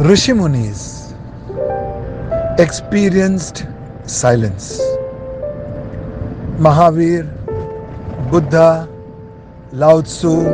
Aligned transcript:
Rishi 0.00 0.32
Munis 0.32 1.12
experienced 2.58 3.66
silence. 4.06 4.80
Mahavir, 6.56 7.28
Buddha, 8.30 8.88
Lao 9.72 10.00
Tzu, 10.00 10.44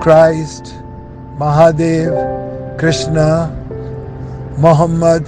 Christ, 0.00 0.72
Mahadev, 1.36 2.78
Krishna, 2.78 3.52
Muhammad, 4.56 5.26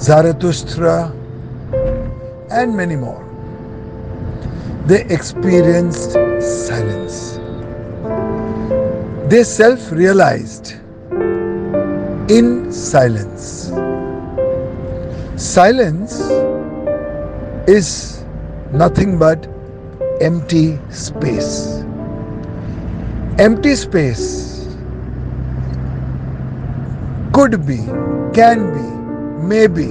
Zarathustra, 0.00 1.12
and 2.50 2.76
many 2.76 2.96
more. 2.96 3.22
They 4.86 5.04
experienced 5.04 6.14
silence. 6.40 7.38
They 9.30 9.44
self 9.44 9.92
realized 9.92 10.74
in 12.28 12.72
silence. 12.72 13.70
Silence 15.36 16.18
is 17.68 18.24
nothing 18.72 19.16
but 19.16 19.46
empty 20.20 20.76
space. 20.90 21.84
Empty 23.38 23.76
space 23.76 24.76
could 27.32 27.64
be, 27.64 27.76
can 28.34 28.72
be, 28.74 29.46
maybe 29.46 29.86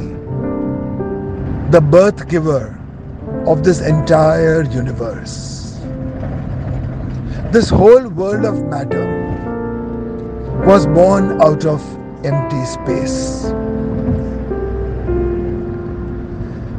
the 1.72 1.80
birth 1.80 2.28
giver 2.28 2.78
of 3.48 3.64
this 3.64 3.80
entire 3.80 4.64
universe. 4.64 5.80
This 7.54 7.70
whole 7.70 8.10
world 8.10 8.44
of 8.44 8.62
matter 8.66 9.06
was 10.66 10.86
born 10.88 11.42
out 11.42 11.66
of 11.66 11.82
empty 12.26 12.66
space. 12.66 13.52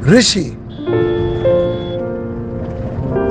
Rishi 0.07 0.57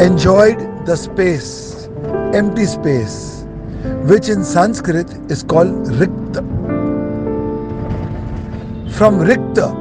enjoyed 0.04 0.60
the 0.86 0.96
space, 0.96 1.90
empty 2.34 2.66
space, 2.66 3.46
which 4.10 4.30
in 4.30 4.44
Sanskrit 4.44 5.10
is 5.30 5.44
called 5.44 5.88
Rikta. 6.02 6.44
From 8.98 9.20
Rikta 9.20 9.74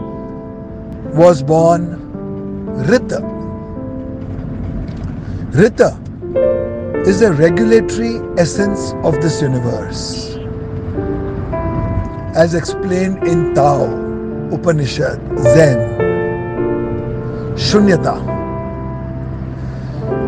was 1.15 1.43
born 1.43 2.05
Rita. 2.89 3.21
Rita 5.53 5.97
is 7.07 7.21
the 7.21 7.33
regulatory 7.33 8.17
essence 8.39 8.93
of 9.05 9.21
this 9.23 9.41
universe. 9.41 10.34
As 12.35 12.55
explained 12.55 13.23
in 13.29 13.55
Tao, 13.55 13.85
Upanishad, 14.51 15.21
Zen, 15.39 15.79
Shunyata. 17.55 18.19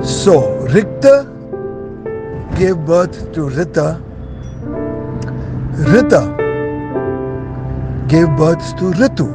So, 0.05 0.65
Rikta 0.69 1.27
gave 2.57 2.77
birth 2.87 3.33
to 3.33 3.49
Rita. 3.49 4.01
Rita 5.73 6.23
gave 8.07 8.29
birth 8.37 8.77
to 8.77 8.93
Ritu. 8.93 9.27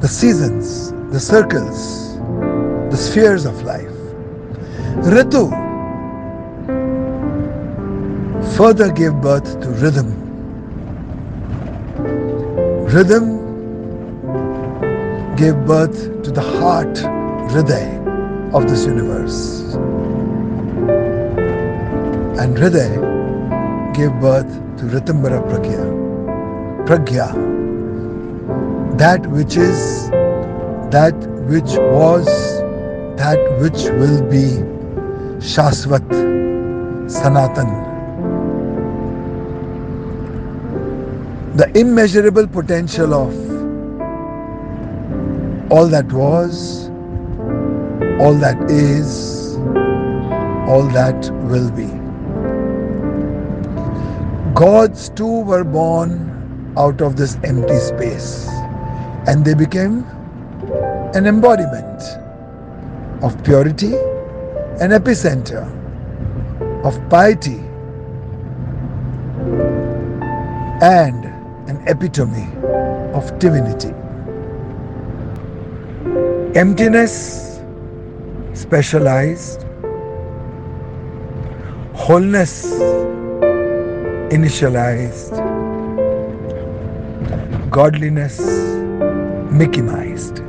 The 0.00 0.08
seasons, 0.08 0.90
the 1.12 1.20
circles, 1.20 2.18
the 2.90 2.96
spheres 2.96 3.46
of 3.46 3.62
life. 3.62 3.86
Ritu 5.14 5.46
further 8.56 8.90
gave 8.90 9.14
birth 9.20 9.60
to 9.60 9.68
rhythm. 9.68 10.31
Rhythm 12.92 13.26
gave 15.36 15.54
birth 15.64 16.22
to 16.24 16.30
the 16.30 16.42
heart, 16.42 16.94
Hriday, 17.50 17.88
of 18.52 18.68
this 18.68 18.84
universe. 18.84 19.72
And 22.38 22.54
Hriday 22.54 22.92
gave 23.94 24.12
birth 24.20 24.52
to 24.76 24.84
Ritambara 24.84 25.40
Pragya. 25.48 25.86
Pragya, 26.86 27.28
that 28.98 29.26
which 29.28 29.56
is, 29.56 30.10
that 30.90 31.14
which 31.48 31.72
was, 31.96 32.26
that 33.16 33.40
which 33.58 33.84
will 34.00 34.20
be 34.28 34.60
Shasvat, 35.40 36.10
Sanatan. 37.10 37.91
The 41.56 41.70
immeasurable 41.78 42.46
potential 42.46 43.12
of 43.14 43.34
all 45.70 45.86
that 45.88 46.10
was, 46.12 46.88
all 48.20 48.34
that 48.34 48.58
is, 48.70 49.56
all 50.68 50.84
that 50.94 51.30
will 51.50 51.70
be. 51.72 51.88
Gods 54.54 55.10
too 55.10 55.42
were 55.42 55.64
born 55.64 56.74
out 56.78 57.02
of 57.02 57.16
this 57.16 57.36
empty 57.44 57.78
space 57.78 58.48
and 59.26 59.44
they 59.44 59.54
became 59.54 60.04
an 61.14 61.26
embodiment 61.26 62.02
of 63.22 63.42
purity, 63.44 63.94
an 64.80 64.90
epicenter 64.90 65.64
of 66.84 66.98
piety, 67.10 67.60
and 70.82 71.31
an 71.68 71.82
epitome 71.86 72.46
of 73.14 73.38
divinity. 73.38 73.94
Emptiness, 76.58 77.60
specialized. 78.54 79.64
Wholeness, 81.94 82.66
initialized. 84.30 85.32
Godliness, 87.70 88.40
Mickey-ized. 89.50 90.40